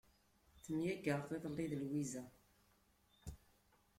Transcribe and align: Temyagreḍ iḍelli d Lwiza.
Temyagreḍ 0.63 1.29
iḍelli 1.37 1.65
d 1.81 1.83
Lwiza. 1.83 2.23